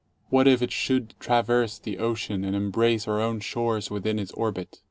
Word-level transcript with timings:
What 0.29 0.47
if 0.47 0.63
it 0.63 0.71
should 0.71 1.13
traverse 1.19 1.77
the 1.77 1.99
ocean 1.99 2.43
and 2.43 2.55
em 2.55 2.71
brace 2.71 3.07
our 3.07 3.21
own 3.21 3.39
shores 3.39 3.91
within 3.91 4.17
its 4.17 4.31
orbit? 4.31 4.79